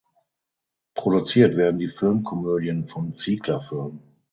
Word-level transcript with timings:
Produziert 0.95 1.57
werden 1.57 1.77
die 1.77 1.87
Filmkomödien 1.87 2.87
von 2.87 3.15
Ziegler 3.17 3.61
Film. 3.61 3.99